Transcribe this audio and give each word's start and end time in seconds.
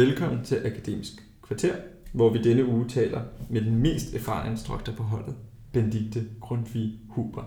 Velkommen 0.00 0.44
til 0.44 0.56
Akademisk 0.66 1.12
Kvarter, 1.42 1.74
hvor 2.12 2.30
vi 2.30 2.42
denne 2.42 2.66
uge 2.66 2.88
taler 2.88 3.22
med 3.50 3.62
den 3.62 3.76
mest 3.76 4.14
erfarne 4.14 4.50
instruktor 4.50 4.92
på 4.92 5.02
holdet, 5.02 5.34
Benedikte 5.72 6.26
Grundtvig 6.40 6.92
Huber. 7.08 7.42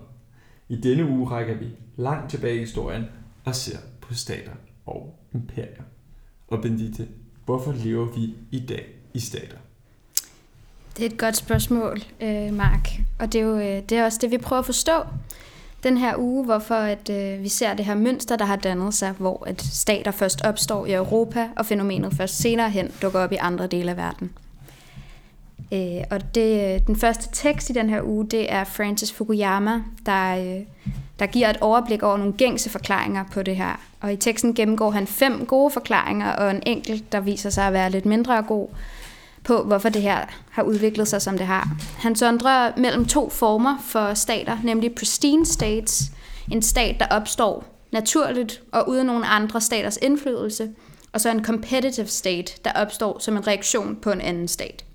I 0.70 0.75
denne 0.75 1.09
uge 1.09 1.29
rækker 1.29 1.57
vi 1.57 1.66
langt 1.95 2.31
tilbage 2.31 2.55
i 2.55 2.59
historien 2.59 3.03
og 3.45 3.55
ser 3.55 3.77
på 4.02 4.13
stater 4.13 4.52
og 4.85 5.20
imperier. 5.34 5.84
Og 6.47 6.61
Benedikte, 6.61 7.07
hvorfor 7.45 7.71
lever 7.71 8.05
vi 8.05 8.35
i 8.52 8.59
dag 8.59 8.85
i 9.13 9.20
stater? 9.20 9.58
Det 10.97 11.05
er 11.05 11.09
et 11.09 11.17
godt 11.17 11.38
spørgsmål, 11.38 12.02
øh, 12.22 12.53
Mark. 12.53 12.89
Og 13.20 13.33
det 13.33 13.41
er 13.41 13.45
jo 13.45 13.58
øh, 13.58 13.89
det 13.89 13.91
er 13.91 14.05
også 14.05 14.20
det, 14.22 14.31
vi 14.31 14.38
prøver 14.38 14.59
at 14.59 14.66
forstå 14.66 15.03
den 15.84 15.98
her 15.98 16.14
uge, 16.18 16.46
hvorfor 16.46 16.76
at, 16.76 17.10
øh, 17.10 17.44
vi 17.44 17.50
ser 17.50 17.73
det 17.73 17.86
her 17.86 17.96
mønster, 17.96 18.36
der 18.36 18.46
har 18.46 18.55
dannet 18.55 18.94
sig, 18.94 19.12
hvor 19.12 19.44
at 19.48 19.62
stater 19.62 20.12
først 20.12 20.46
opstår 20.46 20.86
i 20.86 20.94
Europa, 20.94 21.50
og 21.56 21.66
fænomenet 21.66 22.14
først 22.14 22.38
senere 22.42 22.70
hen 22.70 22.92
dukker 23.02 23.20
op 23.20 23.32
i 23.32 23.36
andre 23.36 23.68
dele 23.68 23.92
af 23.92 23.98
verden. 23.98 24.32
Øh, 25.73 26.04
og 26.09 26.36
det, 26.36 26.73
øh, 26.73 26.88
den 26.88 26.96
første 26.96 27.30
tekst 27.32 27.70
i 27.70 27.73
den 27.73 27.90
her 27.90 28.02
uge, 28.04 28.28
det 28.28 28.54
er 28.54 28.64
Francis 28.64 29.12
Fukuyama, 29.12 29.82
der, 30.06 30.38
øh, 30.38 30.62
der 31.20 31.26
giver 31.26 31.50
et 31.50 31.58
overblik 31.62 32.04
over 32.04 32.18
nogle 32.18 32.34
gængse 32.34 32.70
forklaringer 32.70 33.23
på 33.31 33.44
det 33.44 33.56
her. 33.56 33.80
Og 34.02 34.14
i 34.14 34.16
teksten 34.16 34.54
gennemgår 34.54 34.92
han 34.92 35.08
fem 35.08 35.45
gode 35.45 35.72
forklaringer, 35.72 36.31
og 36.31 36.52
en 36.52 36.64
enkelt, 36.66 37.12
der 37.12 37.20
viser 37.20 37.50
sig 37.50 37.68
at 37.68 37.73
være 37.73 37.90
lidt 37.90 38.06
mindre 38.06 38.42
god, 38.42 38.68
på, 39.43 39.63
hvorfor 39.63 39.89
det 39.89 40.02
her 40.02 40.19
har 40.52 40.63
udviklet 40.63 41.08
sig, 41.08 41.22
som 41.22 41.38
det 41.38 41.47
har. 41.47 41.69
Han 41.97 42.16
sondrer 42.16 42.72
mellem 42.77 43.05
to 43.05 43.30
former 43.30 43.77
for 43.85 44.13
stater, 44.13 44.58
nemlig 44.63 44.95
pristine 44.95 45.45
states, 45.45 46.11
en 46.52 46.61
stat, 46.61 46.95
der 47.00 47.05
opstår 47.05 47.66
naturligt 47.91 48.61
og 48.72 48.89
uden 48.89 49.08
nogen 49.08 49.23
andre 49.25 49.61
staters 49.61 49.97
indflydelse, 50.02 50.69
og 51.13 51.22
så 51.22 51.30
en 51.30 51.45
competitive 51.45 52.08
state, 52.08 52.53
der 52.66 52.72
opstår 52.75 53.19
som 53.19 53.38
en 53.38 53.47
reaktion 53.47 53.95
på 53.95 54.11
en 54.11 54.22
anden 54.22 54.47
stat. 54.47 54.85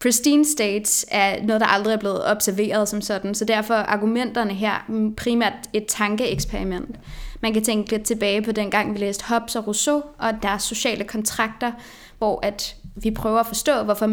Pristine 0.00 0.44
states 0.44 1.06
er 1.08 1.42
noget, 1.42 1.60
der 1.60 1.66
aldrig 1.66 1.92
er 1.92 1.98
blevet 1.98 2.30
observeret 2.30 2.88
som 2.88 3.00
sådan, 3.00 3.34
så 3.34 3.44
derfor 3.44 3.74
er 3.74 3.84
argumenterne 3.84 4.54
her 4.54 4.74
primært 5.16 5.52
et 5.72 5.86
tankeeksperiment. 5.88 6.96
Man 7.40 7.52
kan 7.52 7.64
tænke 7.64 7.90
lidt 7.90 8.02
tilbage 8.02 8.42
på 8.42 8.52
den 8.52 8.70
gang, 8.70 8.94
vi 8.94 8.98
læste 8.98 9.24
Hobbes 9.24 9.56
og 9.56 9.66
Rousseau 9.66 10.02
og 10.18 10.42
deres 10.42 10.62
sociale 10.62 11.04
kontrakter, 11.04 11.72
hvor 12.18 12.40
at 12.42 12.76
vi 12.96 13.10
prøver 13.10 13.40
at 13.40 13.46
forstå, 13.46 13.82
hvorfor 13.82 14.06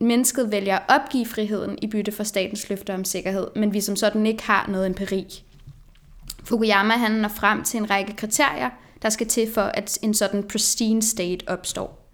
mennesket 0.00 0.52
vælger 0.52 0.78
at 0.78 0.82
opgive 0.88 1.26
friheden 1.26 1.78
i 1.82 1.86
bytte 1.86 2.12
for 2.12 2.24
statens 2.24 2.68
løfter 2.68 2.94
om 2.94 3.04
sikkerhed, 3.04 3.46
men 3.56 3.72
vi 3.72 3.80
som 3.80 3.96
sådan 3.96 4.26
ikke 4.26 4.42
har 4.42 4.66
noget 4.68 4.86
empiri. 4.86 5.44
Fukuyama 6.44 6.94
han 6.94 7.10
når 7.10 7.28
frem 7.28 7.64
til 7.64 7.78
en 7.78 7.90
række 7.90 8.16
kriterier, 8.16 8.70
der 9.02 9.08
skal 9.08 9.26
til 9.26 9.52
for, 9.54 9.62
at 9.62 9.98
en 10.02 10.14
sådan 10.14 10.42
pristine 10.42 11.02
state 11.02 11.48
opstår. 11.48 12.12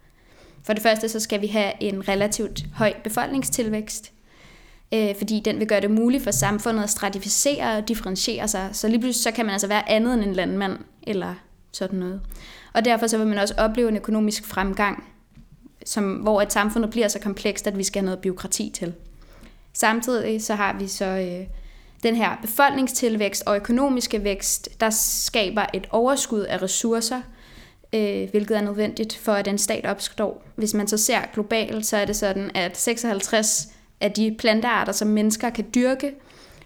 For 0.62 0.72
det 0.72 0.82
første 0.82 1.08
så 1.08 1.20
skal 1.20 1.40
vi 1.40 1.46
have 1.46 1.72
en 1.80 2.08
relativt 2.08 2.64
høj 2.74 2.92
befolkningstilvækst, 3.04 4.12
øh, 4.94 5.16
fordi 5.18 5.40
den 5.44 5.58
vil 5.58 5.68
gøre 5.68 5.80
det 5.80 5.90
muligt 5.90 6.24
for 6.24 6.30
samfundet 6.30 6.82
at 6.82 6.90
stratificere 6.90 7.76
og 7.76 7.88
differentiere 7.88 8.48
sig. 8.48 8.68
Så 8.72 8.88
lige 8.88 9.00
pludselig 9.00 9.22
så 9.22 9.30
kan 9.30 9.46
man 9.46 9.52
altså 9.52 9.66
være 9.66 9.90
andet 9.90 10.14
end 10.14 10.22
en 10.22 10.32
landmand 10.32 10.78
eller 11.02 11.34
sådan 11.72 11.98
noget. 11.98 12.20
Og 12.72 12.84
derfor 12.84 13.06
så 13.06 13.18
vil 13.18 13.26
man 13.26 13.38
også 13.38 13.54
opleve 13.58 13.88
en 13.88 13.96
økonomisk 13.96 14.46
fremgang, 14.46 15.04
som, 15.86 16.14
hvor 16.14 16.42
et 16.42 16.52
samfund 16.52 16.90
bliver 16.90 17.08
så 17.08 17.18
komplekst, 17.18 17.66
at 17.66 17.78
vi 17.78 17.84
skal 17.84 18.00
have 18.00 18.04
noget 18.04 18.18
byråkrati 18.18 18.70
til. 18.74 18.94
Samtidig 19.72 20.42
så 20.42 20.54
har 20.54 20.76
vi 20.78 20.86
så 20.86 21.04
øh, 21.04 21.46
den 22.02 22.16
her 22.16 22.36
befolkningstilvækst 22.42 23.42
og 23.46 23.56
økonomiske 23.56 24.24
vækst, 24.24 24.80
der 24.80 24.90
skaber 24.90 25.66
et 25.74 25.86
overskud 25.90 26.40
af 26.40 26.62
ressourcer, 26.62 27.20
øh, 27.92 28.30
hvilket 28.30 28.56
er 28.56 28.60
nødvendigt 28.60 29.16
for, 29.16 29.32
at 29.32 29.48
en 29.48 29.58
stat 29.58 29.86
opstår. 29.86 30.42
Hvis 30.54 30.74
man 30.74 30.88
så 30.88 30.96
ser 30.96 31.20
globalt, 31.34 31.86
så 31.86 31.96
er 31.96 32.04
det 32.04 32.16
sådan, 32.16 32.50
at 32.54 32.76
56 32.76 33.68
af 34.00 34.12
de 34.12 34.36
plantearter, 34.38 34.92
som 34.92 35.08
mennesker 35.08 35.50
kan 35.50 35.66
dyrke, 35.74 36.14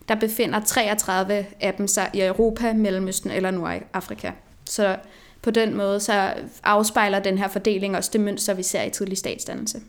der 0.09 0.15
befinder 0.15 0.61
33 0.61 1.47
af 1.61 1.75
dem 1.75 1.89
sig 1.89 2.11
i 2.15 2.21
Europa, 2.21 2.73
Mellemøsten 2.73 3.31
eller 3.31 3.51
Nordafrika. 3.51 4.31
Så 4.65 4.97
på 5.43 5.51
den 5.51 5.77
måde 5.77 6.01
så 6.01 6.35
afspejler 6.63 7.19
den 7.19 7.39
her 7.39 7.49
fordeling 7.49 7.97
også 7.97 8.11
det 8.13 8.21
mønster, 8.21 8.55
vi 8.55 8.63
ser 8.63 8.83
i 8.83 8.91
tidlig 8.91 9.19
statsdannelse. 9.19 9.81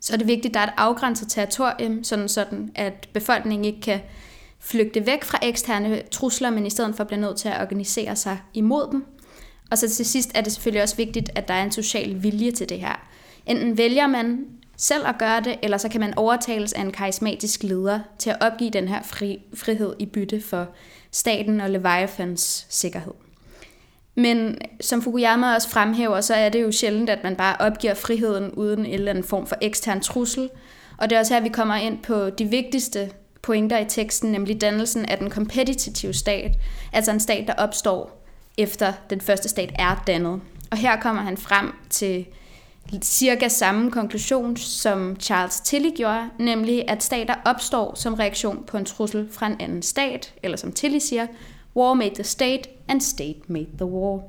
Så 0.00 0.12
er 0.12 0.16
det 0.16 0.26
vigtigt, 0.26 0.46
at 0.46 0.54
der 0.54 0.60
er 0.60 0.66
et 0.66 0.72
afgrænset 0.76 1.28
territorium, 1.28 2.04
sådan, 2.04 2.28
sådan 2.28 2.70
at 2.74 3.08
befolkningen 3.12 3.64
ikke 3.64 3.80
kan 3.80 4.00
flygte 4.58 5.06
væk 5.06 5.24
fra 5.24 5.38
eksterne 5.42 6.02
trusler, 6.10 6.50
men 6.50 6.66
i 6.66 6.70
stedet 6.70 6.96
for 6.96 7.04
bliver 7.04 7.20
nødt 7.20 7.36
til 7.36 7.48
at 7.48 7.60
organisere 7.60 8.16
sig 8.16 8.38
imod 8.54 8.90
dem. 8.92 9.04
Og 9.70 9.78
så 9.78 9.88
til 9.88 10.06
sidst 10.06 10.30
er 10.34 10.40
det 10.40 10.52
selvfølgelig 10.52 10.82
også 10.82 10.96
vigtigt, 10.96 11.30
at 11.34 11.48
der 11.48 11.54
er 11.54 11.62
en 11.62 11.72
social 11.72 12.22
vilje 12.22 12.50
til 12.50 12.68
det 12.68 12.80
her. 12.80 13.08
Enten 13.46 13.78
vælger 13.78 14.06
man 14.06 14.46
selv 14.80 15.06
at 15.06 15.18
gøre 15.18 15.40
det, 15.40 15.58
eller 15.62 15.78
så 15.78 15.88
kan 15.88 16.00
man 16.00 16.14
overtales 16.16 16.72
af 16.72 16.80
en 16.80 16.92
karismatisk 16.92 17.62
leder 17.62 18.00
til 18.18 18.30
at 18.30 18.36
opgive 18.40 18.70
den 18.70 18.88
her 18.88 19.02
fri, 19.02 19.42
frihed 19.54 19.94
i 19.98 20.06
bytte 20.06 20.40
for 20.40 20.66
staten 21.10 21.60
og 21.60 21.70
Leviathans 21.70 22.66
sikkerhed. 22.68 23.12
Men 24.14 24.58
som 24.80 25.02
Fukuyama 25.02 25.54
også 25.54 25.68
fremhæver, 25.68 26.20
så 26.20 26.34
er 26.34 26.48
det 26.48 26.62
jo 26.62 26.72
sjældent, 26.72 27.10
at 27.10 27.22
man 27.22 27.36
bare 27.36 27.56
opgiver 27.58 27.94
friheden 27.94 28.50
uden 28.50 28.86
en 28.86 28.94
eller 28.94 29.10
anden 29.10 29.24
form 29.24 29.46
for 29.46 29.56
ekstern 29.60 30.00
trussel. 30.00 30.50
Og 30.98 31.10
det 31.10 31.16
er 31.16 31.20
også 31.20 31.34
her, 31.34 31.40
vi 31.40 31.48
kommer 31.48 31.74
ind 31.74 32.02
på 32.02 32.30
de 32.30 32.44
vigtigste 32.44 33.10
pointer 33.42 33.78
i 33.78 33.84
teksten, 33.88 34.32
nemlig 34.32 34.60
dannelsen 34.60 35.04
af 35.04 35.18
den 35.18 35.30
kompetitive 35.30 36.12
stat, 36.12 36.56
altså 36.92 37.10
en 37.10 37.20
stat, 37.20 37.46
der 37.46 37.54
opstår 37.54 38.24
efter 38.58 38.92
den 39.10 39.20
første 39.20 39.48
stat 39.48 39.72
er 39.78 40.02
dannet. 40.06 40.40
Og 40.70 40.76
her 40.76 41.00
kommer 41.00 41.22
han 41.22 41.36
frem 41.36 41.72
til 41.90 42.26
cirka 43.02 43.48
samme 43.48 43.90
konklusion, 43.90 44.56
som 44.56 45.16
Charles 45.20 45.60
Tilly 45.60 45.90
gjorde, 45.96 46.30
nemlig 46.38 46.84
at 46.88 47.02
stater 47.02 47.34
opstår 47.44 47.94
som 47.94 48.14
reaktion 48.14 48.64
på 48.66 48.76
en 48.76 48.84
trussel 48.84 49.28
fra 49.32 49.46
en 49.46 49.56
anden 49.60 49.82
stat, 49.82 50.34
eller 50.42 50.56
som 50.56 50.72
Tilly 50.72 50.98
siger, 50.98 51.26
War 51.76 51.94
made 51.94 52.14
the 52.14 52.24
state, 52.24 52.62
and 52.88 53.00
state 53.00 53.40
made 53.46 53.68
the 53.76 53.86
war. 53.86 54.22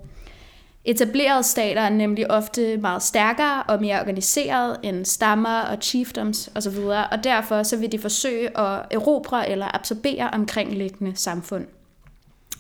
Etablerede 0.85 1.44
stater 1.44 1.81
er 1.81 1.90
nemlig 1.90 2.31
ofte 2.31 2.78
meget 2.78 3.03
stærkere 3.03 3.63
og 3.63 3.81
mere 3.81 4.00
organiseret 4.00 4.78
end 4.84 5.06
stammer 5.06 5.61
og 5.61 5.78
chiefdoms 5.81 6.50
osv., 6.56 6.78
og 7.11 7.23
derfor 7.23 7.63
så 7.63 7.78
vil 7.78 7.91
de 7.91 8.00
forsøge 8.00 8.57
at 8.57 8.85
erobre 8.91 9.50
eller 9.50 9.75
absorbere 9.75 10.29
omkringliggende 10.34 11.16
samfund. 11.16 11.66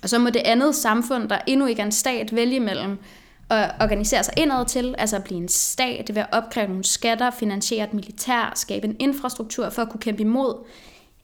Og 0.03 0.09
så 0.09 0.19
må 0.19 0.29
det 0.29 0.41
andet 0.45 0.75
samfund, 0.75 1.29
der 1.29 1.39
endnu 1.47 1.65
ikke 1.65 1.81
er 1.81 1.85
en 1.85 1.91
stat, 1.91 2.35
vælge 2.35 2.59
mellem 2.59 2.97
at 3.51 3.71
organisere 3.81 4.23
sig 4.23 4.33
indad 4.37 4.65
til, 4.65 4.95
altså 4.97 5.15
at 5.15 5.23
blive 5.23 5.37
en 5.37 5.47
stat, 5.47 6.07
det 6.07 6.15
vil 6.15 6.21
at 6.21 6.27
opkræve 6.31 6.67
nogle 6.67 6.83
skatter, 6.83 7.31
finansiere 7.31 7.87
et 7.87 7.93
militær, 7.93 8.53
skabe 8.55 8.87
en 8.87 8.95
infrastruktur 8.99 9.69
for 9.69 9.81
at 9.81 9.89
kunne 9.89 9.99
kæmpe 9.99 10.21
imod, 10.21 10.65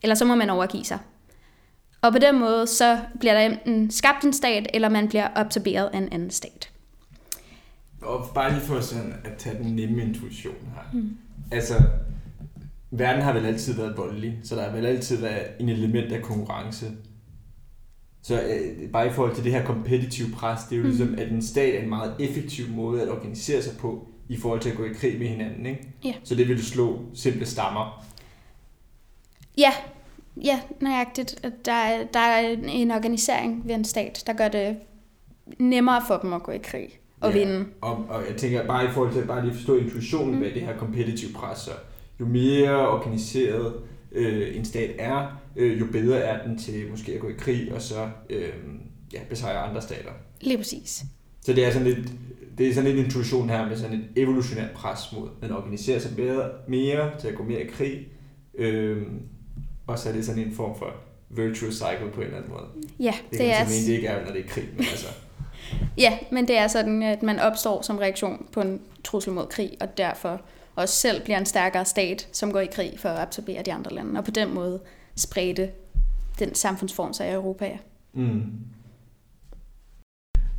eller 0.02 0.14
så 0.14 0.24
må 0.24 0.34
man 0.34 0.50
overgive 0.50 0.84
sig. 0.84 0.98
Og 2.02 2.12
på 2.12 2.18
den 2.18 2.38
måde, 2.38 2.66
så 2.66 2.98
bliver 3.20 3.34
der 3.34 3.40
enten 3.40 3.90
skabt 3.90 4.24
en 4.24 4.32
stat, 4.32 4.66
eller 4.74 4.88
man 4.88 5.08
bliver 5.08 5.28
absorberet 5.34 5.90
af 5.92 5.98
en 5.98 6.08
anden 6.12 6.30
stat. 6.30 6.70
Og 8.02 8.30
bare 8.34 8.52
lige 8.52 8.62
for 8.62 8.80
sådan 8.80 9.14
at 9.24 9.32
tage 9.38 9.58
den 9.58 9.76
nemme 9.76 10.02
intuition 10.02 10.54
her. 10.74 10.82
Mm. 10.92 11.16
Altså, 11.52 11.74
verden 12.90 13.22
har 13.22 13.32
vel 13.32 13.46
altid 13.46 13.74
været 13.74 13.96
voldelig, 13.96 14.38
så 14.42 14.56
der 14.56 14.62
har 14.62 14.70
vel 14.70 14.86
altid 14.86 15.16
været 15.16 15.46
en 15.60 15.68
element 15.68 16.12
af 16.12 16.22
konkurrence. 16.22 16.86
Så 18.22 18.42
øh, 18.42 18.90
bare 18.90 19.06
i 19.06 19.10
forhold 19.10 19.34
til 19.34 19.44
det 19.44 19.52
her 19.52 19.64
kompetitive 19.64 20.28
pres, 20.32 20.60
det 20.70 20.72
er 20.72 20.76
jo 20.76 20.82
mm. 20.82 20.88
ligesom, 20.88 21.14
at 21.18 21.28
en 21.28 21.42
stat 21.42 21.74
er 21.74 21.82
en 21.82 21.88
meget 21.88 22.14
effektiv 22.18 22.68
måde 22.68 23.02
at 23.02 23.08
organisere 23.08 23.62
sig 23.62 23.78
på, 23.78 24.08
i 24.28 24.36
forhold 24.36 24.60
til 24.60 24.70
at 24.70 24.76
gå 24.76 24.84
i 24.84 24.92
krig 24.92 25.18
med 25.18 25.26
hinanden, 25.26 25.66
ikke? 25.66 25.88
Ja. 26.04 26.14
Så 26.24 26.34
det 26.34 26.48
vil 26.48 26.64
slå 26.64 27.00
simple 27.14 27.46
stammer. 27.46 28.04
Ja, 29.58 29.72
Ja, 30.44 30.60
nøjagtigt. 30.80 31.48
Der 31.64 31.72
er, 31.72 32.04
der 32.14 32.20
er 32.20 32.56
en 32.68 32.90
organisering 32.90 33.62
ved 33.68 33.74
en 33.74 33.84
stat, 33.84 34.22
der 34.26 34.32
gør 34.32 34.48
det 34.48 34.76
nemmere 35.58 36.02
for 36.06 36.16
dem 36.16 36.32
at 36.32 36.42
gå 36.42 36.52
i 36.52 36.58
krig 36.58 36.88
og 37.20 37.32
ja, 37.32 37.38
vinde. 37.38 37.64
Og, 37.80 38.04
og 38.08 38.22
jeg 38.28 38.36
tænker 38.36 38.66
bare 38.66 38.84
i 38.84 38.88
forhold 38.88 39.12
til 39.12 39.26
bare 39.26 39.44
lige 39.44 39.54
forstå 39.54 39.76
intuitionen 39.76 40.34
mm. 40.34 40.40
bag 40.40 40.54
det 40.54 40.62
her 40.62 40.76
kompetitive 40.76 41.32
pres, 41.32 41.58
så 41.58 41.70
jo 42.20 42.26
mere 42.26 42.88
organiseret 42.88 43.74
øh, 44.12 44.56
en 44.56 44.64
stat 44.64 44.90
er, 44.98 45.40
øh, 45.56 45.80
jo 45.80 45.86
bedre 45.92 46.18
er 46.18 46.46
den 46.46 46.58
til 46.58 46.90
måske 46.90 47.14
at 47.14 47.20
gå 47.20 47.28
i 47.28 47.34
krig 47.38 47.72
og 47.72 47.82
så 47.82 48.10
øh, 48.30 48.52
ja, 49.12 49.18
besejre 49.28 49.58
andre 49.58 49.82
stater. 49.82 50.10
Lige 50.40 50.56
præcis. 50.56 51.04
Så 51.44 51.52
det 51.52 51.64
er 51.64 51.70
sådan 51.70 51.86
lidt, 51.86 52.08
det 52.58 52.68
er 52.68 52.74
sådan 52.74 52.90
en 52.90 52.98
intuition 53.04 53.50
her 53.50 53.68
med 53.68 53.76
sådan 53.76 53.96
et 53.96 54.22
evolutionært 54.22 54.70
pres 54.70 55.12
mod, 55.12 55.28
at 55.42 55.50
organiserer 55.50 55.98
sig 55.98 56.16
bedre, 56.16 56.50
mere 56.68 57.10
til 57.20 57.28
at 57.28 57.34
gå 57.34 57.42
mere 57.42 57.60
i 57.62 57.66
krig, 57.66 58.08
øh, 58.58 59.02
og 59.86 59.98
så 59.98 60.08
er 60.08 60.12
det 60.12 60.24
sådan 60.24 60.42
en 60.42 60.52
form 60.52 60.78
for 60.78 60.94
virtuous 61.30 61.74
cycle 61.74 62.10
på 62.14 62.20
en 62.20 62.26
eller 62.26 62.38
anden 62.38 62.52
måde. 62.52 62.66
Ja, 63.00 63.14
det, 63.30 63.38
det 63.38 63.52
er... 63.52 63.64
Det 63.64 63.86
det 63.86 63.92
ikke 63.92 64.06
er, 64.06 64.24
når 64.24 64.32
det 64.32 64.44
er 64.44 64.48
krig, 64.48 64.68
men 64.76 64.80
altså... 64.80 65.06
ja, 65.98 66.18
men 66.32 66.48
det 66.48 66.58
er 66.58 66.66
sådan, 66.66 67.02
at 67.02 67.22
man 67.22 67.38
opstår 67.38 67.82
som 67.82 67.98
reaktion 67.98 68.46
på 68.52 68.60
en 68.60 68.80
trussel 69.04 69.32
mod 69.32 69.46
krig, 69.46 69.70
og 69.80 69.98
derfor 69.98 70.40
også 70.78 70.94
selv 70.94 71.22
bliver 71.22 71.38
en 71.38 71.46
stærkere 71.46 71.84
stat, 71.84 72.28
som 72.32 72.52
går 72.52 72.60
i 72.60 72.66
krig 72.66 72.94
for 72.98 73.08
at 73.08 73.18
absorbere 73.18 73.62
de 73.62 73.72
andre 73.72 73.94
lande, 73.94 74.20
og 74.20 74.24
på 74.24 74.30
den 74.30 74.54
måde 74.54 74.80
spredte 75.16 75.70
den 76.38 76.54
samfundsform 76.54 77.12
sig 77.12 77.28
i 77.28 77.32
Europa. 77.32 77.64
Ja. 77.64 77.78
Mm. 78.12 78.42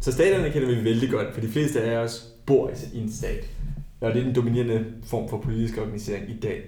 Så 0.01 0.11
staterne 0.11 0.49
kender 0.49 0.67
vi 0.67 0.83
vældig 0.83 1.09
godt, 1.09 1.33
for 1.33 1.41
de 1.41 1.47
fleste 1.47 1.81
af 1.81 1.97
os 1.97 2.27
bor 2.45 2.71
i 2.93 2.99
en 2.99 3.11
stat. 3.11 3.45
Og 4.01 4.13
det 4.13 4.19
er 4.19 4.23
den 4.23 4.35
dominerende 4.35 4.85
form 5.03 5.29
for 5.29 5.37
politisk 5.37 5.77
organisering 5.77 6.29
i 6.29 6.39
dag. 6.39 6.63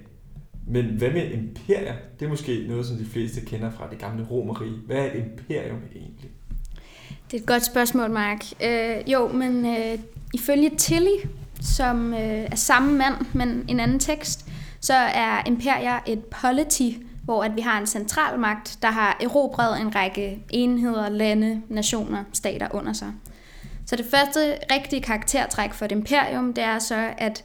Men 0.67 0.85
hvad 0.85 1.11
med 1.11 1.31
imperier? 1.31 1.95
Det 2.19 2.25
er 2.25 2.29
måske 2.29 2.65
noget, 2.67 2.85
som 2.85 2.97
de 2.97 3.05
fleste 3.05 3.41
kender 3.41 3.71
fra 3.71 3.89
det 3.89 3.99
gamle 3.99 4.27
romerige. 4.31 4.71
Hvad 4.85 4.97
er 4.97 5.11
et 5.11 5.15
imperium 5.15 5.79
egentlig? 5.95 6.29
Det 7.31 7.37
er 7.37 7.41
et 7.41 7.47
godt 7.47 7.65
spørgsmål, 7.65 8.11
Mark. 8.11 8.45
Øh, 8.63 9.11
jo, 9.11 9.27
men 9.27 9.65
øh, 9.65 9.99
ifølge 10.33 10.69
Tilly, 10.77 11.17
som 11.61 12.13
øh, 12.13 12.19
er 12.51 12.55
samme 12.55 12.97
mand, 12.97 13.15
men 13.33 13.65
en 13.67 13.79
anden 13.79 13.99
tekst, 13.99 14.45
så 14.79 14.93
er 14.93 15.41
imperier 15.45 15.99
et 16.07 16.19
polity, 16.25 16.89
hvor 17.23 17.43
at 17.43 17.55
vi 17.55 17.61
har 17.61 17.77
en 17.79 17.87
centralmagt, 17.87 18.77
der 18.81 18.91
har 18.91 19.17
erobret 19.21 19.81
en 19.81 19.95
række 19.95 20.39
enheder, 20.49 21.09
lande, 21.09 21.61
nationer, 21.69 22.23
stater 22.33 22.67
under 22.71 22.93
sig. 22.93 23.11
Så 23.85 23.95
det 23.95 24.05
første 24.11 24.57
rigtige 24.71 25.01
karaktertræk 25.01 25.73
for 25.73 25.85
et 25.85 25.91
imperium, 25.91 26.53
det 26.53 26.63
er 26.63 26.79
så, 26.79 27.09
at 27.17 27.43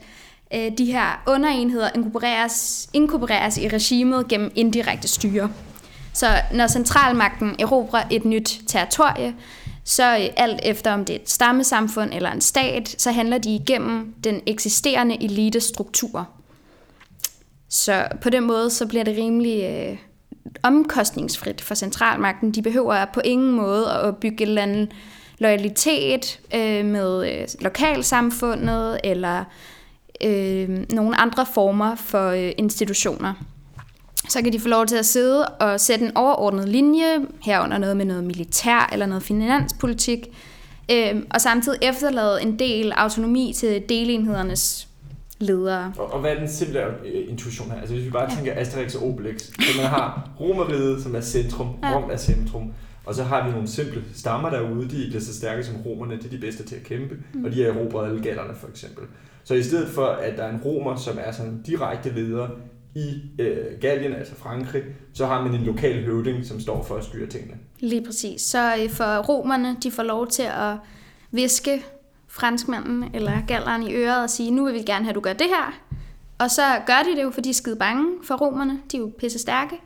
øh, 0.54 0.78
de 0.78 0.84
her 0.84 1.22
underenheder 1.26 1.90
inkorporeres, 1.94 2.88
inkorporeres 2.92 3.58
i 3.58 3.68
regimet 3.68 4.28
gennem 4.28 4.52
indirekte 4.54 5.08
styre. 5.08 5.50
Så 6.12 6.26
når 6.54 6.66
centralmagten 6.66 7.56
erobrer 7.58 8.02
et 8.10 8.24
nyt 8.24 8.60
territorie, 8.66 9.34
så 9.86 10.16
øh, 10.16 10.28
alt 10.36 10.60
efter 10.62 10.92
om 10.92 11.04
det 11.04 11.16
er 11.16 11.20
et 11.20 11.30
stammesamfund 11.30 12.10
eller 12.14 12.32
en 12.32 12.40
stat, 12.40 12.94
så 12.98 13.10
handler 13.10 13.38
de 13.38 13.54
igennem 13.54 14.14
den 14.24 14.40
eksisterende 14.46 15.22
elitestruktur. 15.24 16.28
Så 17.68 18.08
på 18.20 18.30
den 18.30 18.42
måde 18.46 18.70
så 18.70 18.86
bliver 18.86 19.04
det 19.04 19.16
rimelig 19.16 19.64
øh, 19.64 19.98
omkostningsfrit 20.62 21.60
for 21.60 21.74
centralmagten. 21.74 22.52
De 22.52 22.62
behøver 22.62 23.04
på 23.14 23.20
ingen 23.24 23.52
måde 23.52 23.90
at 23.90 24.00
opbygge 24.00 24.42
et 24.42 24.48
eller 24.48 24.62
andet 24.62 24.92
loyalitet 25.38 26.40
øh, 26.54 26.84
med 26.84 27.32
øh, 27.32 27.48
lokalsamfundet 27.60 29.00
eller 29.04 29.44
øh, 30.24 30.68
nogle 30.92 31.20
andre 31.20 31.46
former 31.54 31.94
for 31.94 32.30
øh, 32.30 32.52
institutioner. 32.58 33.34
Så 34.28 34.42
kan 34.42 34.52
de 34.52 34.60
få 34.60 34.68
lov 34.68 34.86
til 34.86 34.96
at 34.96 35.06
sidde 35.06 35.48
og 35.48 35.80
sætte 35.80 36.04
en 36.04 36.16
overordnet 36.16 36.68
linje, 36.68 37.18
herunder 37.42 37.78
noget 37.78 37.96
med 37.96 38.04
noget 38.04 38.24
militær 38.24 38.88
eller 38.92 39.06
noget 39.06 39.22
finanspolitik, 39.22 40.28
øh, 40.90 41.22
og 41.30 41.40
samtidig 41.40 41.78
efterlade 41.82 42.42
en 42.42 42.58
del 42.58 42.92
autonomi 42.92 43.52
til 43.56 43.82
delenhedernes 43.88 44.88
ledere. 45.38 45.92
Og, 45.98 46.12
og 46.12 46.20
hvad 46.20 46.30
er 46.30 46.38
den 46.38 46.48
simple 46.48 46.80
øh, 46.80 47.28
intuition 47.28 47.70
her? 47.70 47.80
Altså 47.80 47.94
hvis 47.94 48.06
vi 48.06 48.10
bare 48.10 48.36
tænker 48.36 48.52
Asterix 48.56 48.94
og 48.94 49.08
Obelix, 49.08 49.42
så 49.42 49.80
man 49.80 49.86
har 49.86 50.30
Romeriet, 50.40 51.02
som 51.02 51.14
er 51.14 51.20
centrum, 51.20 51.68
ja. 51.82 51.96
Rom 51.96 52.10
er 52.10 52.16
centrum, 52.16 52.72
og 53.06 53.14
så 53.14 53.22
har 53.22 53.46
vi 53.46 53.52
nogle 53.52 53.68
simple 53.68 54.04
stammer 54.14 54.50
derude, 54.50 54.82
de 54.82 54.88
bliver 54.88 55.20
så 55.20 55.34
stærke 55.34 55.64
som 55.64 55.76
romerne, 55.76 56.16
det 56.16 56.24
er 56.24 56.30
de 56.30 56.38
bedste 56.38 56.64
til 56.64 56.76
at 56.76 56.82
kæmpe, 56.82 57.16
mm. 57.32 57.44
og 57.44 57.52
de 57.52 57.62
har 57.62 57.70
erobret 57.70 58.08
alle 58.08 58.22
gallerne 58.22 58.54
for 58.54 58.68
eksempel. 58.68 59.04
Så 59.44 59.54
i 59.54 59.62
stedet 59.62 59.88
for, 59.88 60.06
at 60.06 60.36
der 60.36 60.44
er 60.44 60.50
en 60.50 60.60
romer, 60.64 60.96
som 60.96 61.18
er 61.20 61.32
sådan 61.32 61.62
direkte 61.66 62.14
leder 62.14 62.48
i 62.96 63.22
øh, 63.38 63.80
Gallien, 63.80 64.12
altså 64.12 64.34
Frankrig, 64.34 64.82
så 65.12 65.26
har 65.26 65.42
man 65.42 65.54
en 65.54 65.60
lokal 65.60 66.04
høvding, 66.04 66.46
som 66.46 66.60
står 66.60 66.82
for 66.82 66.96
at 66.96 67.04
styre 67.04 67.26
tingene. 67.26 67.54
Lige 67.80 68.04
præcis. 68.04 68.42
Så 68.42 68.74
øh, 68.82 68.90
for 68.90 69.18
romerne, 69.18 69.76
de 69.82 69.90
får 69.90 70.02
lov 70.02 70.26
til 70.26 70.42
at 70.42 70.76
viske 71.30 71.84
franskmanden 72.28 73.04
eller 73.14 73.32
galleren 73.46 73.82
i 73.82 73.94
øret 73.94 74.22
og 74.22 74.30
sige, 74.30 74.50
nu 74.50 74.64
vil 74.64 74.74
vi 74.74 74.82
gerne 74.82 75.04
have, 75.04 75.10
at 75.10 75.14
du 75.14 75.20
gør 75.20 75.32
det 75.32 75.46
her. 75.46 75.80
Og 76.38 76.50
så 76.50 76.62
gør 76.86 77.02
de 77.10 77.16
det 77.16 77.22
jo, 77.22 77.30
fordi 77.30 77.44
de 77.44 77.50
er 77.50 77.54
skide 77.54 77.76
bange 77.76 78.06
for 78.24 78.34
romerne. 78.34 78.80
De 78.92 78.96
er 78.96 79.00
jo 79.00 79.12
pisse 79.18 79.38
stærke. 79.38 79.76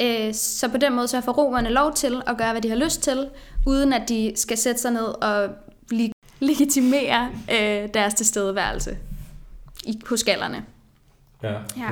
Øh, 0.00 0.34
så 0.34 0.68
på 0.68 0.76
den 0.76 0.94
måde 0.94 1.08
så 1.08 1.20
får 1.20 1.32
romerne 1.32 1.68
lov 1.68 1.94
til 1.94 2.22
at 2.26 2.38
gøre, 2.38 2.52
hvad 2.52 2.62
de 2.62 2.68
har 2.68 2.76
lyst 2.76 3.02
til, 3.02 3.28
uden 3.66 3.92
at 3.92 4.08
de 4.08 4.32
skal 4.34 4.58
sætte 4.58 4.80
sig 4.80 4.90
ned 4.92 5.22
og 5.22 5.50
legitimere 6.40 7.30
øh, 7.52 7.88
deres 7.94 8.14
tilstedeværelse 8.14 8.98
i, 9.86 10.00
hos 10.08 10.24
gallerne. 10.24 10.64
Ja, 11.42 11.52
ja. 11.52 11.88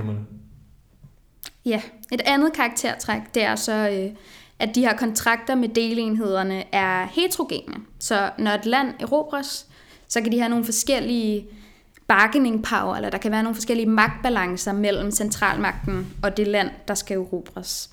Ja, 1.65 1.83
et 2.12 2.21
andet 2.25 2.53
karaktertræk, 2.53 3.21
det 3.35 3.43
er 3.43 3.57
så, 3.57 3.73
øh, 3.73 4.17
at 4.59 4.75
de 4.75 4.81
her 4.81 4.97
kontrakter 4.97 5.55
med 5.55 5.69
delenhederne 5.69 6.75
er 6.75 7.07
heterogene. 7.07 7.77
Så 7.99 8.31
når 8.39 8.51
et 8.51 8.67
land 8.67 8.95
erobres, 9.01 9.67
så 10.09 10.21
kan 10.21 10.33
de 10.33 10.39
have 10.39 10.49
nogle 10.49 10.65
forskellige 10.65 11.47
bargaining 12.07 12.65
power, 12.65 12.97
eller 12.97 13.11
der 13.11 13.19
kan 13.19 13.33
være 13.33 13.43
nogle 13.43 13.55
forskellige 13.55 13.89
magtbalancer 13.89 14.73
mellem 14.73 15.11
centralmagten 15.11 16.15
og 16.23 16.37
det 16.37 16.47
land, 16.47 16.71
der 16.89 16.95
skal 16.95 17.17
erobres. 17.17 17.91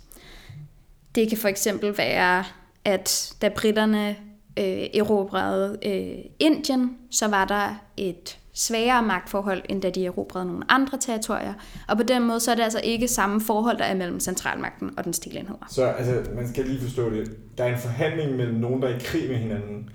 Det 1.16 1.30
kan 1.30 1.38
for 1.38 1.48
eksempel 1.48 1.98
være, 1.98 2.44
at 2.86 3.34
da 3.42 3.50
britterne 3.50 4.16
øh, 4.60 4.88
erobrede 4.94 5.78
øh, 5.86 6.26
Indien, 6.40 6.98
så 7.12 7.28
var 7.28 7.46
der 7.46 7.76
et 7.98 8.38
svagere 8.58 9.04
magtforhold, 9.04 9.62
end 9.70 9.82
da 9.82 9.90
de 9.90 10.06
erobrede 10.06 10.46
nogle 10.46 10.64
andre 10.70 10.98
territorier. 10.98 11.54
Og 11.88 11.98
på 11.98 12.04
den 12.04 12.24
måde, 12.24 12.40
så 12.40 12.52
er 12.52 12.56
det 12.56 12.64
altså 12.64 12.82
ikke 12.84 13.08
samme 13.08 13.42
forhold, 13.42 13.78
der 13.78 13.84
er 13.84 13.96
mellem 13.96 14.20
centralmagten 14.20 14.92
og 14.98 15.04
den 15.04 15.14
stilenheder. 15.14 15.66
Så 15.70 15.84
altså, 15.86 16.32
man 16.36 16.50
skal 16.50 16.66
lige 16.66 16.82
forstå 16.82 17.10
det. 17.10 17.38
Der 17.58 17.64
er 17.64 17.74
en 17.74 17.80
forhandling 17.80 18.36
mellem 18.36 18.56
nogen, 18.56 18.82
der 18.82 18.88
er 18.88 18.96
i 18.96 19.00
krig 19.00 19.30
med 19.30 19.38
hinanden. 19.38 19.90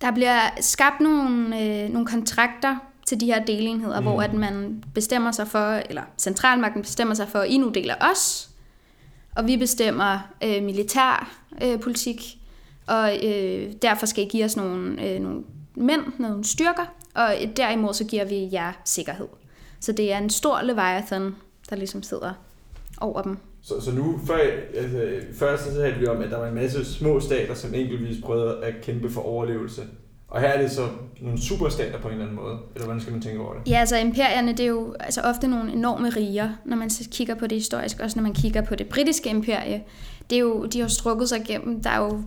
Der 0.00 0.10
bliver 0.10 0.40
skabt 0.60 1.00
nogle, 1.00 1.62
øh, 1.62 1.90
nogle 1.90 2.06
kontrakter 2.06 2.76
til 3.06 3.20
de 3.20 3.26
her 3.26 3.44
delenheder, 3.44 4.00
mm. 4.00 4.06
hvor 4.06 4.22
at 4.22 4.32
man 4.32 4.84
bestemmer 4.94 5.32
sig 5.32 5.48
for, 5.48 5.82
eller 5.90 6.02
centralmagten 6.18 6.82
bestemmer 6.82 7.14
sig 7.14 7.28
for, 7.28 7.38
at 7.38 7.48
I 7.48 7.58
nu 7.58 7.68
deler 7.68 7.94
os, 8.00 8.50
og 9.36 9.46
vi 9.46 9.56
bestemmer 9.56 10.18
øh, 10.44 10.62
militær 10.62 11.40
øh, 11.62 11.80
politik, 11.80 12.38
og 12.86 13.26
øh, 13.26 13.72
derfor 13.82 14.06
skal 14.06 14.24
I 14.24 14.28
give 14.28 14.44
os 14.44 14.56
nogle, 14.56 15.06
øh, 15.06 15.20
nogle 15.20 15.42
mænd, 15.78 16.02
nogle 16.18 16.44
styrker, 16.44 16.94
og 17.14 17.34
derimod 17.56 17.94
så 17.94 18.04
giver 18.04 18.24
vi 18.24 18.48
jer 18.52 18.72
sikkerhed. 18.84 19.28
Så 19.80 19.92
det 19.92 20.12
er 20.12 20.18
en 20.18 20.30
stor 20.30 20.62
leviathan, 20.62 21.34
der 21.70 21.76
ligesom 21.76 22.02
sidder 22.02 22.32
over 23.00 23.22
dem. 23.22 23.38
Så, 23.62 23.80
så 23.80 23.92
nu, 23.92 24.20
før, 24.26 24.38
altså, 24.74 25.10
før 25.38 25.56
så 25.56 25.74
talte 25.74 25.98
vi 25.98 26.06
om, 26.06 26.22
at 26.22 26.30
der 26.30 26.38
var 26.38 26.46
en 26.46 26.54
masse 26.54 26.84
små 26.84 27.20
stater, 27.20 27.54
som 27.54 27.74
enkeltvis 27.74 28.22
prøvede 28.24 28.64
at 28.64 28.74
kæmpe 28.82 29.10
for 29.10 29.20
overlevelse. 29.20 29.82
Og 30.28 30.40
her 30.40 30.48
er 30.48 30.62
det 30.62 30.70
så 30.70 30.88
nogle 31.20 31.42
superstater 31.42 32.00
på 32.00 32.08
en 32.08 32.14
eller 32.14 32.26
anden 32.26 32.42
måde, 32.42 32.58
eller 32.74 32.84
hvordan 32.84 33.00
skal 33.00 33.12
man 33.12 33.22
tænke 33.22 33.40
over 33.40 33.54
det? 33.54 33.70
Ja, 33.70 33.80
altså 33.80 33.96
imperierne, 33.96 34.52
det 34.52 34.60
er 34.60 34.66
jo 34.66 34.94
altså 35.00 35.20
ofte 35.20 35.48
nogle 35.48 35.72
enorme 35.72 36.10
riger, 36.10 36.50
når 36.64 36.76
man 36.76 36.90
kigger 37.10 37.34
på 37.34 37.46
det 37.46 37.58
historisk, 37.58 38.00
også 38.00 38.18
når 38.18 38.22
man 38.22 38.34
kigger 38.34 38.62
på 38.62 38.74
det 38.74 38.88
britiske 38.88 39.30
imperie. 39.30 39.82
Det 40.30 40.36
er 40.36 40.40
jo, 40.40 40.64
de 40.64 40.80
har 40.80 40.88
strukket 40.88 41.28
sig 41.28 41.40
igennem, 41.40 41.82
der 41.82 41.90
er 41.90 41.98
jo 41.98 42.22